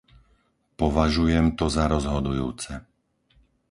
Považujem 0.81 1.45
to 1.59 1.65
za 1.75 1.83
rozhodujúce. 1.95 2.71